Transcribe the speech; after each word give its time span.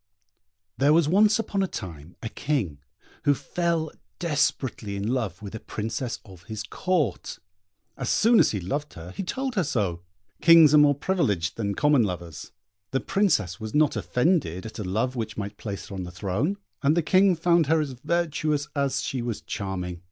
There 0.79 0.93
was 0.93 1.07
once 1.07 1.37
upon 1.37 1.61
a 1.61 1.67
time 1.67 2.15
a 2.23 2.29
King, 2.29 2.79
who 3.25 3.35
fell 3.35 3.91
desperately 4.17 4.95
in 4.95 5.07
love 5.07 5.43
with 5.43 5.53
a 5.53 5.59
Princess 5.59 6.19
of 6.25 6.41
his 6.45 6.63
Court. 6.63 7.37
As 7.97 8.09
soon 8.09 8.39
as 8.39 8.49
he 8.49 8.59
loved 8.59 8.93
her 8.95 9.11
he 9.11 9.21
told 9.21 9.53
her 9.53 9.63
so. 9.63 10.01
Kings 10.41 10.73
are 10.73 10.79
more 10.79 10.95
privileged 10.95 11.55
than 11.55 11.75
common 11.75 12.01
lovers. 12.01 12.51
The 12.89 12.99
Princess 12.99 13.59
was 13.59 13.75
not 13.75 13.95
offended 13.95 14.65
at 14.65 14.79
a 14.79 14.83
love 14.83 15.15
which 15.15 15.37
might 15.37 15.57
place 15.57 15.89
her 15.89 15.93
on 15.93 16.01
the 16.01 16.09
throne, 16.11 16.57
and 16.81 16.97
the 16.97 17.03
King 17.03 17.35
found 17.35 17.67
her 17.67 17.79
as 17.79 17.91
virtuous 17.91 18.69
as 18.75 19.03
she 19.03 19.21
was 19.21 19.39
charming. 19.41 19.99